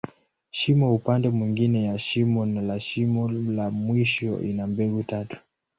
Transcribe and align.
Shimo 0.51 0.95
upande 0.95 1.29
mwingine 1.29 1.83
ya 1.83 1.91
mwisho 1.91 2.45
la 2.61 2.79
shimo 2.79 3.29
la 3.29 3.69
mwisho, 3.69 4.39
ina 4.41 4.67
mbegu 4.67 5.03
tatu. 5.03 5.37